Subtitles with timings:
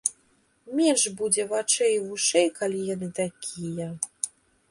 [0.79, 3.87] Менш будзе вачэй і вушэй, калі яны такія.